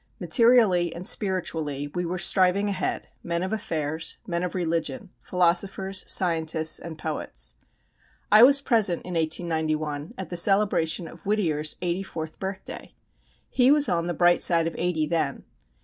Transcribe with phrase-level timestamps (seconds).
[0.19, 6.79] Materially and spiritually we were striving ahead, men of affairs, men of religion, philosophers, scientists,
[6.79, 7.53] and poets.
[8.31, 12.95] I was present in 1891 at the celebration of Whittier's eighty fourth birthday.
[13.47, 15.43] He was on the bright side of eighty then.